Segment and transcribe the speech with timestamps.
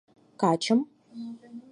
[0.41, 0.79] Качым!